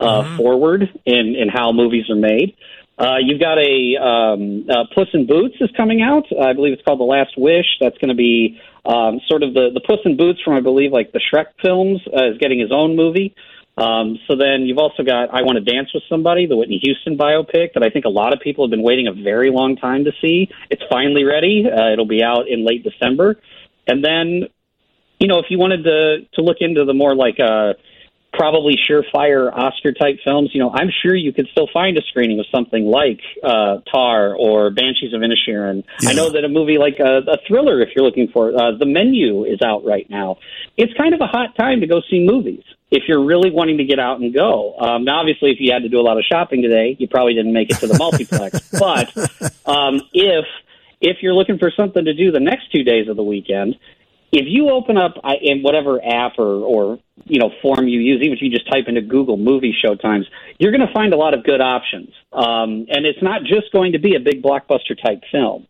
uh, 0.00 0.36
forward 0.36 0.88
in 1.04 1.34
in 1.36 1.48
how 1.48 1.72
movies 1.72 2.08
are 2.08 2.16
made. 2.16 2.56
Uh, 2.98 3.16
you've 3.20 3.40
got 3.40 3.58
a 3.58 3.96
um, 3.96 4.66
uh, 4.68 4.84
Puss 4.92 5.08
in 5.12 5.26
Boots 5.26 5.54
is 5.60 5.70
coming 5.76 6.02
out. 6.02 6.24
I 6.36 6.52
believe 6.52 6.72
it's 6.72 6.82
called 6.82 6.98
The 6.98 7.04
Last 7.04 7.38
Wish. 7.38 7.66
That's 7.80 7.96
going 7.98 8.08
to 8.08 8.16
be 8.16 8.60
um, 8.84 9.20
sort 9.28 9.42
of 9.42 9.54
the 9.54 9.70
the 9.72 9.80
Puss 9.80 10.00
in 10.04 10.16
Boots 10.16 10.40
from 10.42 10.54
I 10.54 10.60
believe 10.60 10.92
like 10.92 11.12
the 11.12 11.20
Shrek 11.20 11.46
films 11.62 12.00
uh, 12.06 12.32
is 12.32 12.38
getting 12.38 12.58
his 12.58 12.72
own 12.72 12.96
movie. 12.96 13.34
Um, 13.80 14.18
so 14.26 14.36
then 14.36 14.62
you've 14.62 14.78
also 14.78 15.02
got 15.02 15.32
I 15.32 15.42
Want 15.42 15.56
to 15.56 15.64
Dance 15.64 15.92
with 15.94 16.02
Somebody, 16.08 16.46
the 16.46 16.56
Whitney 16.56 16.80
Houston 16.82 17.16
biopic 17.16 17.74
that 17.74 17.82
I 17.82 17.90
think 17.90 18.04
a 18.04 18.10
lot 18.10 18.32
of 18.32 18.40
people 18.40 18.64
have 18.64 18.70
been 18.70 18.82
waiting 18.82 19.06
a 19.06 19.12
very 19.12 19.50
long 19.50 19.76
time 19.76 20.04
to 20.04 20.12
see. 20.20 20.48
It's 20.70 20.82
finally 20.90 21.24
ready. 21.24 21.64
Uh, 21.66 21.92
it'll 21.92 22.06
be 22.06 22.22
out 22.22 22.48
in 22.48 22.64
late 22.66 22.82
December. 22.82 23.40
And 23.86 24.04
then, 24.04 24.48
you 25.20 25.28
know, 25.28 25.38
if 25.38 25.46
you 25.48 25.58
wanted 25.58 25.84
to 25.84 26.26
to 26.34 26.42
look 26.42 26.58
into 26.60 26.84
the 26.84 26.94
more 26.94 27.14
like 27.14 27.38
uh, 27.40 27.74
probably 28.38 28.78
surefire 28.88 29.52
Oscar 29.52 29.92
type 29.92 30.18
films, 30.24 30.50
you 30.54 30.60
know, 30.60 30.70
I'm 30.72 30.90
sure 31.02 31.14
you 31.14 31.32
could 31.32 31.48
still 31.50 31.68
find 31.72 31.98
a 31.98 32.02
screening 32.02 32.38
of 32.38 32.46
something 32.54 32.86
like 32.86 33.20
uh, 33.42 33.78
Tar 33.92 34.36
or 34.36 34.70
Banshees 34.70 35.12
of 35.12 35.20
Inisherin. 35.20 35.82
Yeah. 36.00 36.10
I 36.10 36.12
know 36.12 36.30
that 36.30 36.44
a 36.44 36.48
movie 36.48 36.78
like 36.78 37.00
a, 37.00 37.18
a 37.26 37.38
thriller, 37.48 37.82
if 37.82 37.90
you're 37.96 38.04
looking 38.04 38.28
for 38.28 38.54
uh, 38.54 38.76
The 38.78 38.86
Menu, 38.86 39.44
is 39.44 39.60
out 39.60 39.84
right 39.84 40.08
now. 40.08 40.36
It's 40.76 40.94
kind 40.94 41.14
of 41.14 41.20
a 41.20 41.26
hot 41.26 41.56
time 41.58 41.80
to 41.80 41.88
go 41.88 42.00
see 42.08 42.24
movies 42.24 42.62
if 42.92 43.02
you're 43.08 43.24
really 43.24 43.50
wanting 43.50 43.78
to 43.78 43.84
get 43.84 43.98
out 43.98 44.20
and 44.20 44.32
go. 44.32 44.76
Um, 44.78 45.04
now, 45.04 45.18
obviously, 45.18 45.50
if 45.50 45.56
you 45.58 45.72
had 45.72 45.82
to 45.82 45.88
do 45.88 45.98
a 45.98 46.06
lot 46.06 46.16
of 46.16 46.24
shopping 46.24 46.62
today, 46.62 46.96
you 46.98 47.08
probably 47.08 47.34
didn't 47.34 47.52
make 47.52 47.70
it 47.70 47.78
to 47.80 47.88
the 47.88 47.98
multiplex. 47.98 48.70
But 48.78 49.12
um, 49.66 50.00
if 50.12 50.44
if 51.00 51.18
you're 51.22 51.34
looking 51.34 51.58
for 51.58 51.72
something 51.76 52.04
to 52.04 52.14
do 52.14 52.30
the 52.30 52.40
next 52.40 52.70
two 52.70 52.84
days 52.84 53.08
of 53.08 53.16
the 53.16 53.24
weekend, 53.24 53.76
if 54.32 54.44
you 54.46 54.70
open 54.70 54.96
up 54.96 55.14
I- 55.24 55.38
in 55.40 55.62
whatever 55.62 55.98
app 56.04 56.38
or, 56.38 56.46
or 56.64 56.98
you 57.24 57.38
know 57.40 57.50
form 57.62 57.88
you 57.88 58.00
use, 58.00 58.20
even 58.22 58.36
if 58.36 58.42
you 58.42 58.50
just 58.50 58.70
type 58.70 58.84
into 58.88 59.00
Google 59.00 59.36
movie 59.36 59.74
showtimes, 59.84 60.24
you're 60.58 60.72
going 60.72 60.86
to 60.86 60.92
find 60.92 61.12
a 61.12 61.16
lot 61.16 61.34
of 61.34 61.44
good 61.44 61.60
options. 61.60 62.10
Um, 62.32 62.86
and 62.90 63.06
it's 63.06 63.22
not 63.22 63.42
just 63.42 63.72
going 63.72 63.92
to 63.92 63.98
be 63.98 64.14
a 64.16 64.20
big 64.20 64.42
blockbuster 64.42 65.00
type 65.02 65.22
film, 65.32 65.66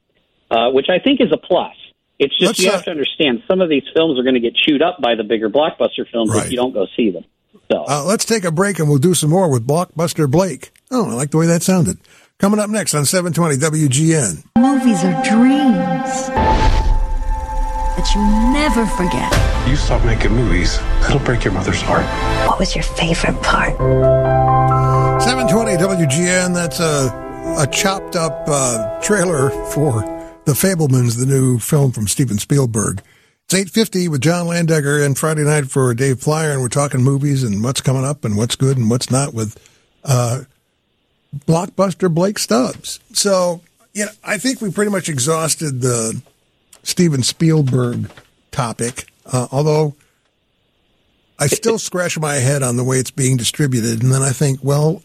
uh, 0.50 0.70
which 0.70 0.86
I 0.90 0.98
think 0.98 1.20
is 1.20 1.28
a 1.32 1.36
plus. 1.38 1.74
It's 2.18 2.36
just 2.36 2.48
Let's, 2.48 2.58
you 2.58 2.68
uh, 2.70 2.72
have 2.72 2.84
to 2.84 2.90
understand 2.90 3.44
some 3.46 3.60
of 3.60 3.68
these 3.68 3.84
films 3.94 4.18
are 4.18 4.22
going 4.24 4.34
to 4.34 4.40
get 4.40 4.54
chewed 4.56 4.82
up 4.82 5.00
by 5.00 5.14
the 5.14 5.22
bigger 5.22 5.48
blockbuster 5.48 6.04
films 6.10 6.32
Right. 6.34 6.46
if 6.46 6.50
you 6.50 6.56
don't 6.56 6.72
go 6.74 6.86
see 6.96 7.10
them. 7.10 7.24
So 7.70 7.84
Uh, 7.88 8.02
let's 8.04 8.24
take 8.24 8.44
a 8.44 8.50
break 8.50 8.80
and 8.80 8.88
we'll 8.88 8.98
do 8.98 9.14
some 9.14 9.30
more 9.30 9.48
with 9.50 9.64
Blockbuster 9.66 10.28
Blake. 10.28 10.70
Oh, 10.90 11.08
I 11.10 11.14
like 11.14 11.30
the 11.30 11.36
way 11.38 11.46
that 11.46 11.62
sounded. 11.62 11.98
Coming 12.38 12.58
up 12.58 12.70
next 12.70 12.94
on 12.94 13.04
720 13.04 13.56
WGN. 13.56 14.42
Movies 14.58 15.04
are 15.04 15.22
dreams 15.22 16.98
that 17.99 18.14
you 18.14 18.23
never 18.52 18.87
forget. 18.87 19.28
You 19.69 19.75
stop 19.75 20.05
making 20.05 20.31
movies, 20.31 20.78
it'll 21.09 21.19
break 21.19 21.43
your 21.43 21.52
mother's 21.52 21.83
heart. 21.83 22.07
What 22.49 22.61
was 22.61 22.75
your 22.75 22.85
favorite 22.85 23.43
part? 23.43 23.76
720 25.21 25.73
WGN. 25.76 26.55
That's 26.55 26.78
uh, 26.78 27.11
a 27.59 27.67
chopped 27.67 28.14
up 28.14 28.45
uh, 28.47 29.00
trailer 29.00 29.50
for 29.73 30.02
The 30.45 30.52
Fabelmans, 30.52 31.19
the 31.19 31.26
new 31.26 31.59
film 31.59 31.90
from 31.90 32.07
Steven 32.07 32.38
Spielberg. 32.38 33.02
It's 33.50 33.55
8.50 33.73 34.09
with 34.09 34.21
John 34.21 34.47
Landecker 34.47 35.05
and 35.05 35.19
Friday 35.19 35.43
night 35.43 35.69
for 35.69 35.93
Dave 35.93 36.19
Plier, 36.19 36.52
and 36.52 36.61
we're 36.61 36.69
talking 36.69 37.02
movies 37.02 37.43
and 37.43 37.64
what's 37.64 37.81
coming 37.81 38.05
up 38.05 38.25
and 38.25 38.37
what's 38.37 38.55
good 38.55 38.76
and 38.76 38.88
what's 38.88 39.11
not 39.11 39.35
with 39.35 39.59
uh, 40.05 40.43
blockbuster 41.47 42.14
Blake 42.14 42.38
Stubbs. 42.38 43.00
So, 43.12 43.61
you 43.93 44.05
know, 44.05 44.12
I 44.23 44.38
think 44.38 44.61
we 44.61 44.71
pretty 44.71 44.93
much 44.93 45.09
exhausted 45.09 45.81
the 45.81 46.23
Steven 46.82 47.23
Spielberg 47.23 48.11
topic, 48.50 49.06
uh, 49.26 49.49
although 49.52 49.94
I 51.38 51.47
still 51.47 51.78
scratch 51.78 52.18
my 52.18 52.35
head 52.35 52.62
on 52.62 52.76
the 52.76 52.85
way 52.85 52.99
it's 52.99 53.11
being 53.11 53.37
distributed. 53.37 54.02
And 54.02 54.12
then 54.12 54.23
I 54.23 54.30
think, 54.30 54.61
well, 54.62 55.02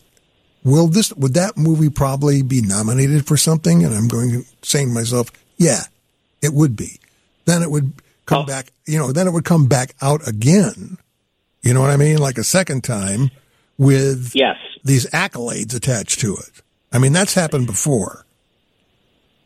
will 0.63 0.87
this, 0.87 1.13
would 1.13 1.35
that 1.35 1.57
movie 1.57 1.89
probably 1.89 2.41
be 2.41 2.61
nominated 2.61 3.27
for 3.27 3.37
something? 3.37 3.83
And 3.83 3.93
I'm 3.93 4.07
going 4.07 4.45
saying 4.63 4.87
to 4.87 4.93
myself, 4.93 5.31
yeah, 5.57 5.81
it 6.41 6.53
would 6.53 6.75
be. 6.75 6.99
Then 7.45 7.61
it 7.61 7.69
would 7.69 7.93
come 8.25 8.43
oh. 8.43 8.45
back, 8.45 8.71
you 8.85 8.97
know, 8.97 9.11
then 9.11 9.27
it 9.27 9.31
would 9.31 9.45
come 9.45 9.67
back 9.67 9.95
out 10.01 10.27
again. 10.27 10.97
You 11.61 11.73
know 11.73 11.81
what 11.81 11.91
I 11.91 11.97
mean? 11.97 12.17
Like 12.17 12.37
a 12.37 12.43
second 12.43 12.83
time 12.83 13.29
with 13.77 14.31
yes. 14.33 14.57
these 14.83 15.05
accolades 15.11 15.75
attached 15.75 16.19
to 16.21 16.33
it. 16.35 16.61
I 16.91 16.99
mean, 16.99 17.13
that's 17.13 17.33
happened 17.33 17.67
before. 17.67 18.25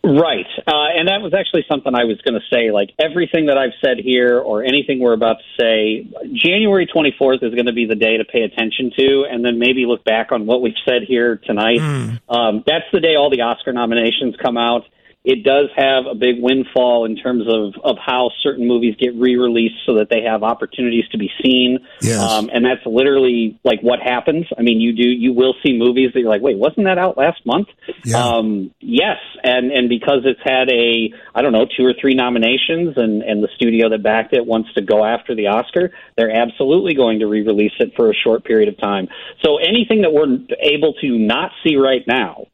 Right. 0.08 0.48
Uh, 0.66 0.96
and 0.96 1.10
that 1.10 1.22
was 1.22 1.34
actually 1.34 1.66
something 1.70 1.94
I 1.94 2.06
was 2.06 2.18
going 2.22 2.40
to 2.40 2.46
say. 2.54 2.72
Like 2.72 2.92
everything 2.98 3.48
that 3.48 3.58
I've 3.58 3.76
said 3.84 3.98
here 4.00 4.40
or 4.40 4.64
anything 4.64 5.00
we're 5.00 5.14
about 5.14 5.38
to 5.40 5.48
say, 5.60 6.08
January 6.32 6.88
24th 6.88 7.44
is 7.44 7.54
going 7.54 7.66
to 7.66 7.74
be 7.74 7.86
the 7.86 7.96
day 7.96 8.18
to 8.18 8.26
pay 8.26 8.42
attention 8.42 8.92
to 8.98 9.26
and 9.30 9.44
then 9.44 9.60
maybe 9.60 9.86
look 9.86 10.06
back 10.06 10.32
on 10.32 10.46
what 10.46 10.62
we've 10.62 10.80
said 10.88 11.04
here 11.06 11.36
tonight. 11.36 11.80
Mm. 11.80 12.20
Um, 12.30 12.64
that's 12.66 12.86
the 12.94 13.02
day 13.02 13.16
all 13.16 13.30
the 13.30 13.42
Oscar 13.42 13.74
nominations 13.74 14.36
come 14.42 14.58
out 14.58 14.86
it 15.28 15.44
does 15.44 15.70
have 15.76 16.06
a 16.06 16.16
big 16.16 16.42
windfall 16.42 17.04
in 17.04 17.18
terms 17.18 17.44
of, 17.50 17.74
of 17.84 17.98
how 17.98 18.32
certain 18.42 18.66
movies 18.66 18.96
get 18.98 19.14
re-released 19.14 19.76
so 19.86 19.96
that 19.96 20.10
they 20.10 20.22
have 20.22 20.42
opportunities 20.42 21.04
to 21.12 21.18
be 21.18 21.30
seen. 21.44 21.80
Yes. 22.00 22.18
Um, 22.18 22.50
and 22.54 22.64
that's 22.64 22.86
literally 22.86 23.60
like 23.66 23.82
what 23.82 24.00
happens. 24.00 24.46
I 24.58 24.62
mean, 24.62 24.80
you 24.80 24.94
do, 24.94 25.04
you 25.04 25.34
will 25.34 25.54
see 25.66 25.78
movies 25.78 26.12
that 26.14 26.22
you're 26.22 26.30
like, 26.30 26.42
wait, 26.42 26.58
wasn't 26.58 26.86
that 26.86 26.98
out 26.98 27.18
last 27.18 27.46
month? 27.46 27.68
Yeah. 28.06 28.24
Um, 28.24 28.74
yes. 28.80 29.18
And, 29.44 29.70
and 29.70 29.90
because 29.90 30.22
it's 30.24 30.40
had 30.46 30.70
a, 30.70 31.12
I 31.36 31.42
don't 31.42 31.52
know, 31.52 31.66
two 31.66 31.86
or 31.86 31.94
three 32.00 32.16
nominations 32.16 32.94
and, 32.96 33.22
and 33.22 33.44
the 33.44 33.50
studio 33.58 33.90
that 33.90 34.02
backed 34.02 34.32
it 34.32 34.46
wants 34.46 34.74
to 34.76 34.82
go 34.82 35.04
after 35.04 35.36
the 35.36 35.48
Oscar, 35.48 35.92
they're 36.16 36.32
absolutely 36.32 36.94
going 36.94 37.20
to 37.20 37.28
re-release 37.28 37.74
it 37.80 37.92
for 37.98 38.10
a 38.10 38.16
short 38.16 38.46
period 38.46 38.70
of 38.70 38.80
time. 38.80 39.10
So 39.44 39.58
anything 39.58 40.04
that 40.04 40.14
we're 40.14 40.40
able 40.62 40.94
to 41.02 41.20
not 41.20 41.52
see 41.66 41.76
right 41.76 42.08
now, 42.08 42.48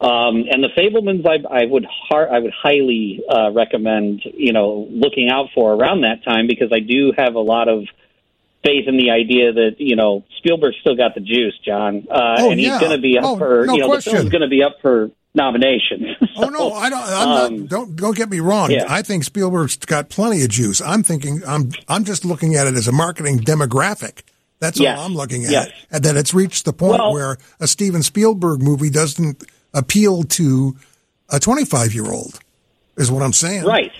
um, 0.00 0.44
and 0.50 0.64
the 0.64 0.70
Fabelmans, 0.76 1.26
I, 1.26 1.62
I 1.62 1.66
would 1.66 1.86
har- 1.86 2.32
I 2.32 2.38
would 2.38 2.52
highly 2.52 3.22
uh, 3.28 3.52
recommend 3.52 4.22
you 4.24 4.52
know 4.52 4.86
looking 4.90 5.28
out 5.28 5.48
for 5.54 5.74
around 5.74 6.02
that 6.02 6.24
time 6.24 6.46
because 6.46 6.72
I 6.72 6.80
do 6.80 7.12
have 7.16 7.34
a 7.34 7.40
lot 7.40 7.68
of 7.68 7.84
faith 8.64 8.86
in 8.86 8.96
the 8.96 9.10
idea 9.10 9.52
that 9.52 9.76
you 9.78 9.96
know 9.96 10.24
Spielberg 10.38 10.74
still 10.80 10.96
got 10.96 11.14
the 11.14 11.20
juice, 11.20 11.58
John, 11.64 12.06
uh, 12.10 12.36
oh, 12.38 12.50
and 12.50 12.58
he's 12.58 12.68
yeah. 12.68 12.80
going 12.80 12.92
to 12.92 13.00
be 13.00 13.18
up 13.18 13.24
oh, 13.24 13.38
for 13.38 13.66
no 13.66 13.74
you 13.74 13.80
know 13.80 13.88
question. 13.88 14.12
the 14.12 14.18
film's 14.18 14.30
going 14.30 14.42
to 14.42 14.48
be 14.48 14.62
up 14.62 14.76
for 14.80 15.10
nomination. 15.34 16.16
so, 16.18 16.26
oh 16.44 16.48
no, 16.48 16.72
I 16.72 16.90
don't. 16.90 17.02
I'm 17.02 17.28
um, 17.28 17.60
not, 17.60 17.68
don't 17.68 17.96
don't 17.96 18.16
get 18.16 18.30
me 18.30 18.40
wrong. 18.40 18.70
Yeah. 18.70 18.86
I 18.88 19.02
think 19.02 19.24
Spielberg's 19.24 19.76
got 19.76 20.08
plenty 20.08 20.42
of 20.42 20.48
juice. 20.48 20.80
I'm 20.80 21.02
thinking 21.02 21.42
I'm 21.46 21.72
I'm 21.88 22.04
just 22.04 22.24
looking 22.24 22.56
at 22.56 22.66
it 22.66 22.74
as 22.74 22.88
a 22.88 22.92
marketing 22.92 23.40
demographic. 23.40 24.22
That's 24.60 24.78
yes. 24.78 24.98
all 24.98 25.06
I'm 25.06 25.14
looking 25.14 25.44
at. 25.46 25.50
Yes. 25.50 25.70
And 25.90 26.04
that 26.04 26.16
it's 26.16 26.34
reached 26.34 26.66
the 26.66 26.72
point 26.72 27.00
well, 27.00 27.12
where 27.14 27.38
a 27.60 27.66
Steven 27.66 28.02
Spielberg 28.02 28.62
movie 28.62 28.90
doesn't 28.90 29.42
appeal 29.74 30.22
to 30.24 30.76
a 31.28 31.38
25 31.38 31.94
year 31.94 32.06
old, 32.06 32.40
is 32.96 33.10
what 33.10 33.22
I'm 33.22 33.32
saying. 33.32 33.64
Right. 33.64 33.92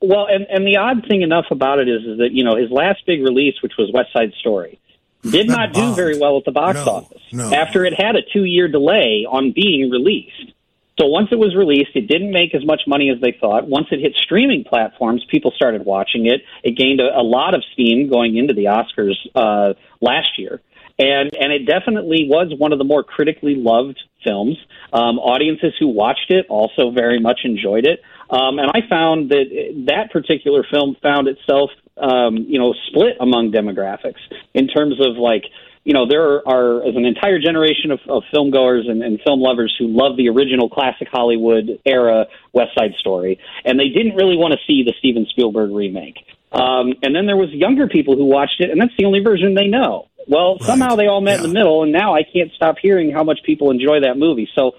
Well, 0.00 0.26
and, 0.30 0.46
and 0.48 0.66
the 0.66 0.76
odd 0.76 1.06
thing 1.08 1.22
enough 1.22 1.46
about 1.50 1.80
it 1.80 1.88
is, 1.88 2.02
is 2.02 2.18
that, 2.18 2.30
you 2.32 2.44
know, 2.44 2.56
his 2.56 2.70
last 2.70 3.04
big 3.06 3.22
release, 3.22 3.54
which 3.62 3.72
was 3.76 3.90
West 3.92 4.12
Side 4.12 4.32
Story, 4.38 4.78
did 5.22 5.48
That 5.48 5.56
not 5.56 5.72
do 5.72 5.94
very 5.94 6.18
well 6.18 6.38
at 6.38 6.44
the 6.44 6.52
box 6.52 6.76
No, 6.76 6.84
office 6.84 7.22
no. 7.32 7.52
after 7.52 7.84
it 7.84 7.92
had 7.98 8.14
a 8.14 8.22
two 8.32 8.44
year 8.44 8.68
delay 8.68 9.26
on 9.28 9.52
being 9.52 9.90
released. 9.90 10.52
So 10.98 11.06
once 11.06 11.28
it 11.30 11.38
was 11.38 11.54
released, 11.54 11.90
it 11.94 12.08
didn't 12.08 12.32
make 12.32 12.54
as 12.54 12.64
much 12.64 12.82
money 12.86 13.10
as 13.10 13.20
they 13.20 13.36
thought. 13.40 13.68
Once 13.68 13.86
it 13.92 14.00
hit 14.00 14.14
streaming 14.16 14.64
platforms, 14.64 15.24
people 15.28 15.52
started 15.52 15.84
watching 15.84 16.26
it. 16.26 16.42
It 16.64 16.72
gained 16.72 17.00
a, 17.00 17.16
a 17.16 17.22
lot 17.22 17.54
of 17.54 17.62
steam 17.72 18.08
going 18.08 18.36
into 18.36 18.52
the 18.52 18.64
Oscars 18.64 19.14
uh, 19.34 19.74
last 20.00 20.38
year 20.38 20.60
and 20.98 21.30
and 21.38 21.52
it 21.52 21.66
definitely 21.66 22.26
was 22.28 22.52
one 22.58 22.72
of 22.72 22.78
the 22.78 22.84
more 22.84 23.04
critically 23.04 23.54
loved 23.54 23.98
films. 24.24 24.56
Um, 24.92 25.18
audiences 25.18 25.74
who 25.78 25.88
watched 25.88 26.30
it 26.30 26.46
also 26.48 26.90
very 26.90 27.20
much 27.20 27.40
enjoyed 27.44 27.86
it, 27.86 28.00
um, 28.30 28.58
and 28.58 28.70
I 28.74 28.88
found 28.88 29.30
that 29.30 29.84
that 29.86 30.10
particular 30.12 30.64
film 30.70 30.96
found 31.02 31.28
itself, 31.28 31.70
um, 31.96 32.36
you 32.48 32.58
know, 32.58 32.74
split 32.88 33.16
among 33.20 33.52
demographics 33.52 34.20
in 34.54 34.68
terms 34.68 34.94
of 35.00 35.16
like. 35.16 35.44
You 35.84 35.94
know, 35.94 36.06
there 36.06 36.46
are 36.46 36.86
as 36.86 36.96
an 36.96 37.06
entire 37.06 37.38
generation 37.38 37.92
of, 37.92 38.00
of 38.10 38.22
film 38.30 38.50
goers 38.50 38.84
and, 38.86 39.02
and 39.02 39.18
film 39.24 39.40
lovers 39.40 39.74
who 39.78 39.86
love 39.88 40.18
the 40.18 40.28
original 40.28 40.68
classic 40.68 41.08
Hollywood 41.10 41.80
era 41.86 42.26
West 42.52 42.72
Side 42.78 42.92
Story, 43.00 43.38
and 43.64 43.80
they 43.80 43.88
didn't 43.88 44.14
really 44.16 44.36
want 44.36 44.52
to 44.52 44.58
see 44.66 44.82
the 44.82 44.92
Steven 44.98 45.24
Spielberg 45.30 45.70
remake. 45.70 46.18
Um, 46.52 46.92
and 47.02 47.16
then 47.16 47.24
there 47.24 47.38
was 47.38 47.48
younger 47.52 47.88
people 47.88 48.16
who 48.16 48.26
watched 48.26 48.60
it, 48.60 48.70
and 48.70 48.78
that's 48.78 48.92
the 48.98 49.06
only 49.06 49.20
version 49.20 49.54
they 49.54 49.68
know. 49.68 50.07
Well, 50.28 50.56
Right. 50.60 50.66
somehow 50.66 50.96
they 50.96 51.06
all 51.06 51.20
met 51.20 51.36
in 51.36 51.42
the 51.42 51.48
middle, 51.48 51.82
and 51.82 51.92
now 51.92 52.14
I 52.14 52.22
can't 52.22 52.52
stop 52.54 52.76
hearing 52.80 53.10
how 53.10 53.24
much 53.24 53.40
people 53.44 53.70
enjoy 53.70 54.00
that 54.00 54.18
movie. 54.18 54.48
So 54.54 54.74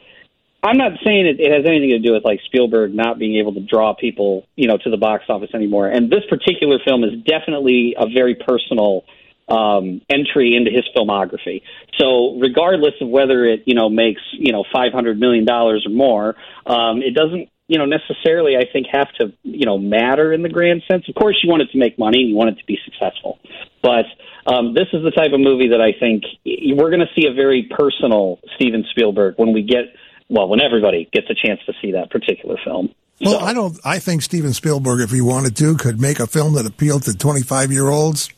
I'm 0.61 0.77
not 0.77 0.93
saying 1.03 1.25
it, 1.25 1.39
it 1.39 1.51
has 1.51 1.65
anything 1.65 1.89
to 1.89 1.99
do 1.99 2.13
with 2.13 2.25
like 2.25 2.41
Spielberg 2.45 2.93
not 2.93 3.17
being 3.17 3.37
able 3.37 3.53
to 3.53 3.61
draw 3.61 3.93
people, 3.93 4.45
you 4.55 4.67
know, 4.67 4.77
to 4.77 4.89
the 4.89 4.97
box 4.97 5.25
office 5.29 5.49
anymore. 5.53 5.87
And 5.87 6.11
this 6.11 6.23
particular 6.29 6.79
film 6.85 7.03
is 7.03 7.11
definitely 7.25 7.95
a 7.97 8.07
very 8.07 8.35
personal 8.35 9.05
um, 9.47 10.01
entry 10.09 10.55
into 10.55 10.69
his 10.69 10.83
filmography. 10.95 11.63
So 11.97 12.37
regardless 12.39 12.93
of 13.01 13.07
whether 13.07 13.45
it, 13.45 13.63
you 13.65 13.73
know, 13.73 13.89
makes 13.89 14.21
you 14.33 14.51
know 14.51 14.63
500 14.71 15.19
million 15.19 15.45
dollars 15.45 15.85
or 15.87 15.91
more, 15.91 16.35
um, 16.65 17.01
it 17.01 17.15
doesn't 17.15 17.49
you 17.69 17.77
know, 17.77 17.85
necessarily, 17.85 18.57
I 18.57 18.65
think, 18.73 18.87
have 18.91 19.13
to, 19.19 19.31
you 19.43 19.67
know, 19.67 19.77
matter 19.77 20.33
in 20.33 20.41
the 20.41 20.49
grand 20.49 20.81
sense. 20.91 21.07
Of 21.07 21.13
course, 21.13 21.39
you 21.43 21.51
want 21.51 21.61
it 21.61 21.69
to 21.71 21.77
make 21.77 21.99
money 21.99 22.21
and 22.21 22.29
you 22.29 22.35
want 22.35 22.49
it 22.49 22.57
to 22.57 22.65
be 22.65 22.79
successful. 22.83 23.37
But 23.81 24.05
um, 24.45 24.73
this 24.73 24.87
is 24.93 25.03
the 25.03 25.11
type 25.11 25.31
of 25.33 25.39
movie 25.39 25.69
that 25.69 25.81
I 25.81 25.93
think 25.99 26.23
we're 26.45 26.89
going 26.89 26.99
to 27.01 27.09
see 27.15 27.27
a 27.27 27.33
very 27.33 27.69
personal 27.69 28.39
Steven 28.55 28.85
Spielberg 28.91 29.35
when 29.37 29.53
we 29.53 29.61
get, 29.63 29.95
well, 30.29 30.47
when 30.49 30.61
everybody 30.61 31.07
gets 31.13 31.27
a 31.29 31.35
chance 31.35 31.59
to 31.65 31.73
see 31.81 31.91
that 31.93 32.09
particular 32.11 32.57
film. 32.63 32.93
Well, 33.21 33.39
So- 33.39 33.45
I 33.45 33.53
don't. 33.53 33.77
I 33.83 33.99
think 33.99 34.21
Steven 34.21 34.53
Spielberg, 34.53 35.01
if 35.01 35.11
he 35.11 35.21
wanted 35.21 35.55
to, 35.57 35.75
could 35.75 35.99
make 35.99 36.19
a 36.19 36.27
film 36.27 36.53
that 36.55 36.65
appealed 36.65 37.03
to 37.03 37.17
25 37.17 37.71
year 37.71 37.87
olds, 37.89 38.29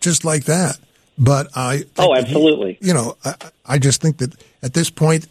just 0.00 0.24
like 0.24 0.44
that. 0.44 0.78
But 1.18 1.48
I. 1.56 1.78
think 1.78 1.90
Oh, 1.98 2.14
that 2.14 2.24
he- 2.26 2.34
absolutely. 2.34 2.78
you 2.80 2.94
know, 2.94 3.16
I, 3.24 3.34
I 3.66 3.78
just 3.78 4.00
think 4.02 4.18
that 4.18 4.34
at 4.62 4.74
this 4.74 4.90
point, 4.90 5.26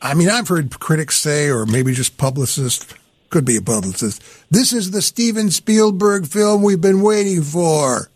I 0.00 0.14
mean, 0.14 0.28
I've 0.28 0.48
heard 0.48 0.78
critics 0.80 1.16
say, 1.16 1.48
or 1.48 1.66
maybe 1.66 1.92
just 1.94 2.16
publicists, 2.16 2.92
could 3.30 3.44
be 3.44 3.56
a 3.56 3.62
publicist. 3.62 4.22
This 4.50 4.72
is 4.72 4.90
the 4.90 5.00
Steven 5.02 5.50
Spielberg 5.50 6.26
film 6.26 6.62
we've 6.62 6.80
been 6.80 7.00
waiting 7.02 7.42
for, 7.42 8.08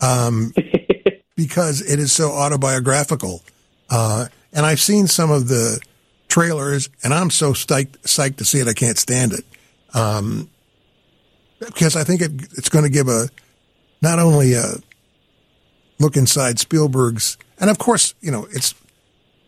um, 0.00 0.52
because 1.36 1.80
it 1.80 1.98
is 1.98 2.12
so 2.12 2.30
autobiographical. 2.30 3.42
Uh, 3.90 4.26
and 4.52 4.64
I've 4.64 4.80
seen 4.80 5.06
some 5.06 5.30
of 5.30 5.48
the 5.48 5.80
trailers, 6.28 6.88
and 7.02 7.12
I'm 7.14 7.30
so 7.30 7.52
psyched, 7.52 7.98
psyched 8.02 8.36
to 8.36 8.44
see 8.44 8.58
it. 8.58 8.68
I 8.68 8.72
can't 8.72 8.98
stand 8.98 9.32
it. 9.32 9.44
Um, 9.94 10.48
because 11.60 11.96
I 11.96 12.04
think 12.04 12.20
it, 12.20 12.32
it's 12.56 12.68
going 12.68 12.84
to 12.84 12.90
give 12.90 13.08
a 13.08 13.28
not 14.02 14.18
only 14.18 14.54
a 14.54 14.74
look 15.98 16.16
inside 16.16 16.58
Spielberg's, 16.58 17.38
and 17.60 17.70
of 17.70 17.78
course, 17.78 18.14
you 18.20 18.30
know, 18.30 18.46
it's 18.50 18.74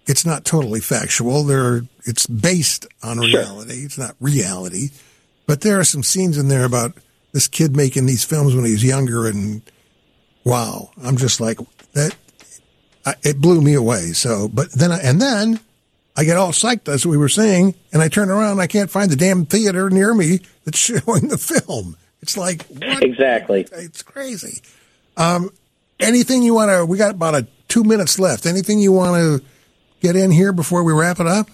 it's 0.06 0.24
not 0.24 0.44
totally 0.44 0.80
factual. 0.80 1.42
There, 1.42 1.82
it's 2.04 2.26
based 2.26 2.86
on 3.02 3.16
Sure. 3.16 3.40
reality. 3.40 3.84
It's 3.84 3.98
not 3.98 4.14
reality, 4.20 4.90
but 5.46 5.60
there 5.62 5.78
are 5.80 5.84
some 5.84 6.02
scenes 6.04 6.38
in 6.38 6.48
there 6.48 6.64
about 6.64 6.94
this 7.32 7.48
kid 7.48 7.76
making 7.76 8.06
these 8.06 8.24
films 8.24 8.54
when 8.54 8.64
he 8.64 8.72
was 8.72 8.84
younger, 8.84 9.26
and 9.26 9.62
wow, 10.46 10.90
I'm 11.02 11.16
just 11.16 11.40
like 11.40 11.58
that. 11.92 12.14
I, 13.04 13.14
it 13.22 13.40
blew 13.40 13.60
me 13.60 13.74
away. 13.74 14.12
So, 14.12 14.48
but 14.48 14.72
then, 14.72 14.92
I, 14.92 15.00
and 15.00 15.20
then 15.20 15.60
I 16.16 16.24
get 16.24 16.36
all 16.36 16.52
psyched 16.52 16.88
as 16.88 17.04
we 17.04 17.16
were 17.16 17.28
saying, 17.28 17.74
and 17.92 18.00
I 18.00 18.08
turn 18.08 18.30
around, 18.30 18.52
and 18.52 18.60
I 18.60 18.68
can't 18.68 18.90
find 18.90 19.10
the 19.10 19.16
damn 19.16 19.44
theater 19.44 19.90
near 19.90 20.14
me 20.14 20.40
that's 20.64 20.78
showing 21.04 21.28
the 21.28 21.36
film. 21.36 21.96
It's 22.22 22.36
like 22.36 22.64
what? 22.66 23.02
Exactly. 23.02 23.66
It's 23.72 24.02
crazy. 24.02 24.62
Um, 25.16 25.50
anything 26.00 26.42
you 26.42 26.54
want 26.54 26.70
to? 26.70 26.86
We 26.86 26.96
got 26.96 27.10
about 27.16 27.34
a 27.34 27.46
two 27.68 27.84
minutes 27.84 28.18
left. 28.18 28.46
Anything 28.46 28.78
you 28.78 28.92
want 28.92 29.16
to 29.16 29.44
get 30.00 30.16
in 30.16 30.30
here 30.30 30.52
before 30.52 30.84
we 30.84 30.92
wrap 30.92 31.20
it 31.20 31.26
up? 31.26 31.50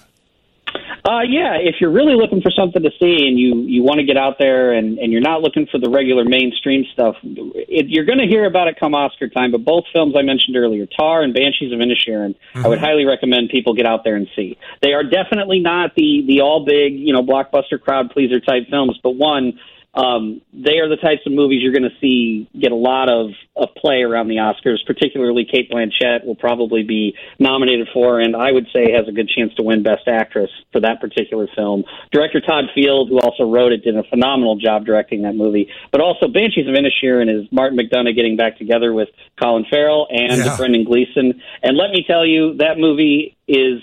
Uh, 1.05 1.23
yeah, 1.29 1.55
if 1.59 1.77
you're 1.81 1.91
really 1.91 2.15
looking 2.15 2.41
for 2.41 2.53
something 2.53 2.81
to 2.81 2.91
see 3.01 3.27
and 3.27 3.37
you, 3.37 3.63
you 3.63 3.83
want 3.83 3.99
to 3.99 4.07
get 4.07 4.17
out 4.17 4.37
there 4.39 4.73
and, 4.73 4.99
and 4.99 5.11
you're 5.11 5.21
not 5.21 5.43
looking 5.43 5.67
for 5.67 5.79
the 5.79 5.91
regular 5.91 6.25
mainstream 6.25 6.85
stuff, 6.93 7.17
it, 7.25 7.87
you're 7.89 8.05
going 8.05 8.21
to 8.21 8.27
hear 8.27 8.45
about 8.45 8.69
it 8.69 8.79
come 8.79 8.95
Oscar 8.95 9.29
time. 9.29 9.51
But 9.51 9.65
both 9.65 9.85
films 9.93 10.15
I 10.17 10.23
mentioned 10.23 10.57
earlier, 10.57 10.87
Tar 10.87 11.23
and 11.23 11.35
Banshees 11.35 11.73
of 11.73 11.81
Inisherin, 11.81 12.37
mm-hmm. 12.55 12.65
I 12.65 12.69
would 12.69 12.79
highly 12.79 13.05
recommend 13.05 13.51
people 13.51 13.75
get 13.75 13.85
out 13.85 14.05
there 14.05 14.15
and 14.15 14.29
see. 14.37 14.57
They 14.81 14.93
are 14.93 15.03
definitely 15.03 15.59
not 15.59 15.97
the 15.97 16.25
the 16.27 16.41
all 16.41 16.65
big, 16.65 16.95
you 16.95 17.13
know, 17.13 17.23
blockbuster 17.23 17.81
crowd 17.81 18.11
pleaser 18.11 18.39
type 18.39 18.69
films, 18.71 18.99
but 19.03 19.17
one 19.17 19.59
um, 19.95 20.41
they 20.55 20.79
are 20.79 20.89
the 20.89 20.97
types 20.97 21.21
of 21.27 21.33
movies 21.33 21.61
you're 21.63 21.73
going 21.73 21.83
to 21.83 21.97
see 22.01 22.49
get 22.59 22.73
a 22.73 22.77
lot 22.77 23.11
of, 23.11 23.31
of 23.57 23.69
play 23.77 24.03
around 24.03 24.29
the 24.29 24.37
Oscars. 24.37 24.79
Particularly, 24.87 25.45
Cate 25.45 25.71
Blanchett 25.71 26.25
will 26.25 26.35
probably 26.35 26.83
be 26.83 27.15
nominated 27.39 27.89
for, 27.93 28.19
and 28.19 28.35
I 28.35 28.53
would 28.53 28.67
say 28.73 28.93
has 28.93 29.07
a 29.07 29.13
good 29.13 29.29
chance 29.29 29.55
to 29.57 29.63
win 29.63 29.83
Best 29.83 30.09
Actress 30.09 30.51
for 30.73 30.81
that 30.81 31.01
particular 31.01 31.47
film. 31.55 31.85
Director 32.11 32.41
Todd 32.41 32.65
Field, 32.75 33.11
who 33.11 33.21
also 33.21 33.45
wrote 33.45 33.73
it, 33.73 33.85
did 33.85 33.97
a 33.97 34.05
phenomenal 34.05 34.57
job 34.57 34.87
directing 34.87 35.23
that 35.23 35.35
movie. 35.35 35.69
But 35.91 36.01
also, 36.01 36.27
Banshees 36.27 36.67
of 36.67 36.75
Inisherin 36.75 37.29
is 37.29 37.47
Martin 37.53 37.79
McDonagh 37.79 38.17
getting 38.17 38.37
back 38.37 38.57
together 38.57 38.95
with 38.95 39.09
Colin 39.41 39.67
Farrell 39.69 40.09
and 40.11 40.39
yeah. 40.39 40.57
Brendan 40.57 40.85
Gleeson. 40.85 41.43
And 41.63 41.77
let 41.77 41.91
me 41.91 42.03
tell 42.07 42.25
you, 42.25 42.55
that 42.59 42.79
movie 42.79 43.37
is 43.47 43.83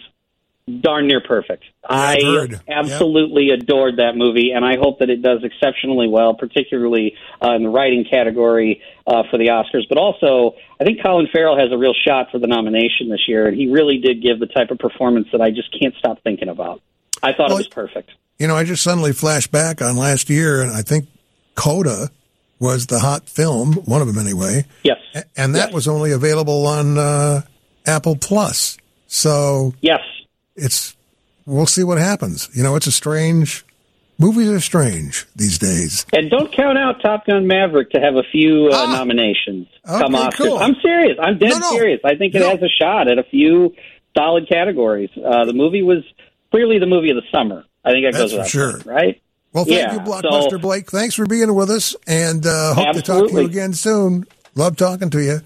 darn 0.81 1.07
near 1.07 1.21
perfect. 1.21 1.63
I 1.87 2.47
absolutely 2.67 3.47
yep. 3.47 3.61
adored 3.61 3.97
that 3.97 4.15
movie, 4.15 4.51
and 4.51 4.63
I 4.63 4.77
hope 4.77 4.99
that 4.99 5.09
it 5.09 5.21
does 5.21 5.43
exceptionally 5.43 6.07
well, 6.07 6.33
particularly 6.33 7.15
uh, 7.43 7.53
in 7.53 7.63
the 7.63 7.69
writing 7.69 8.05
category 8.09 8.81
uh, 9.07 9.23
for 9.29 9.37
the 9.37 9.47
Oscars. 9.47 9.83
But 9.89 9.97
also, 9.97 10.55
I 10.79 10.83
think 10.83 11.01
Colin 11.01 11.27
Farrell 11.31 11.57
has 11.57 11.71
a 11.71 11.77
real 11.77 11.93
shot 12.07 12.31
for 12.31 12.39
the 12.39 12.47
nomination 12.47 13.09
this 13.09 13.27
year, 13.27 13.47
and 13.47 13.57
he 13.57 13.71
really 13.71 13.97
did 13.97 14.21
give 14.21 14.39
the 14.39 14.47
type 14.47 14.71
of 14.71 14.77
performance 14.77 15.27
that 15.31 15.41
I 15.41 15.49
just 15.49 15.69
can't 15.79 15.95
stop 15.95 16.21
thinking 16.23 16.49
about. 16.49 16.81
I 17.21 17.33
thought 17.33 17.49
well, 17.49 17.57
it 17.57 17.61
was 17.61 17.67
perfect. 17.67 18.11
You 18.37 18.47
know, 18.47 18.55
I 18.55 18.63
just 18.63 18.83
suddenly 18.83 19.13
flashed 19.13 19.51
back 19.51 19.81
on 19.81 19.97
last 19.97 20.29
year, 20.29 20.61
and 20.61 20.71
I 20.71 20.81
think 20.81 21.07
Coda 21.55 22.09
was 22.59 22.87
the 22.87 22.99
hot 22.99 23.27
film, 23.27 23.73
one 23.73 24.01
of 24.01 24.07
them 24.07 24.17
anyway. 24.17 24.65
Yes, 24.83 24.97
and 25.35 25.55
that 25.55 25.67
yes. 25.67 25.73
was 25.73 25.87
only 25.87 26.11
available 26.11 26.67
on 26.67 26.97
uh, 26.97 27.41
Apple 27.85 28.15
Plus. 28.15 28.77
So 29.07 29.73
yes, 29.81 30.01
it's 30.59 30.95
we'll 31.45 31.65
see 31.65 31.83
what 31.83 31.97
happens. 31.97 32.49
You 32.53 32.63
know, 32.63 32.75
it's 32.75 32.87
a 32.87 32.91
strange. 32.91 33.65
Movies 34.17 34.49
are 34.49 34.59
strange 34.59 35.25
these 35.35 35.57
days. 35.57 36.05
And 36.11 36.29
don't 36.29 36.51
count 36.51 36.77
out 36.77 37.01
Top 37.01 37.25
Gun 37.25 37.47
Maverick 37.47 37.91
to 37.91 38.01
have 38.01 38.15
a 38.15 38.23
few 38.29 38.67
uh, 38.67 38.75
ah, 38.75 38.93
nominations 38.97 39.67
okay, 39.87 39.99
come 39.99 40.13
Oscars. 40.13 40.35
Cool. 40.35 40.57
I'm 40.57 40.75
serious. 40.81 41.17
I'm 41.21 41.37
dead 41.37 41.51
no, 41.51 41.59
no, 41.59 41.71
serious. 41.71 42.01
I 42.03 42.15
think 42.15 42.35
it 42.35 42.39
no. 42.39 42.49
has 42.49 42.61
a 42.61 42.67
shot 42.67 43.07
at 43.07 43.17
a 43.17 43.23
few 43.23 43.73
solid 44.17 44.49
categories. 44.49 45.09
Uh, 45.15 45.45
the 45.45 45.53
movie 45.53 45.83
was 45.83 46.03
clearly 46.51 46.79
the 46.79 46.85
movie 46.85 47.11
of 47.11 47.15
the 47.15 47.23
summer. 47.31 47.63
I 47.85 47.91
think 47.91 48.05
that 48.05 48.11
That's 48.11 48.31
goes 48.31 48.33
without 48.33 48.49
sure. 48.49 48.77
Right? 48.79 49.21
Well, 49.53 49.63
thank 49.63 49.77
yeah, 49.77 49.93
you, 49.93 49.99
Blockbuster 50.01 50.51
so, 50.51 50.57
Blake. 50.59 50.91
Thanks 50.91 51.15
for 51.15 51.25
being 51.25 51.55
with 51.55 51.71
us, 51.71 51.95
and 52.05 52.45
uh, 52.45 52.73
hope 52.73 52.87
absolutely. 52.87 53.01
to 53.01 53.07
talk 53.07 53.29
to 53.29 53.41
you 53.41 53.47
again 53.47 53.73
soon. 53.73 54.25
Love 54.55 54.75
talking 54.75 55.09
to 55.11 55.23
you. 55.23 55.39